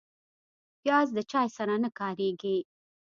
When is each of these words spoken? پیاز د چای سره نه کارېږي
پیاز 0.81 1.07
د 1.17 1.19
چای 1.31 1.47
سره 1.57 1.73
نه 1.83 1.89
کارېږي 1.99 2.57